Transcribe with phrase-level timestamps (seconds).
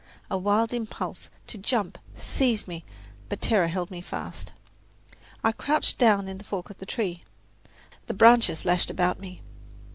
[0.31, 2.83] A wild impulse to jump seized me,
[3.29, 4.51] but terror held me fast.
[5.43, 7.23] I crouched down in the fork of the tree.
[8.07, 9.43] The branches lashed about me.